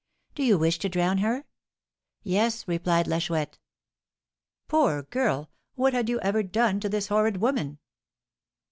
[0.33, 1.45] Do you wish to drown her?'
[2.23, 3.59] 'Yes,' replied La Chouette."
[4.67, 5.51] "Poor girl!
[5.75, 7.77] What had you ever done to this horrid woman?"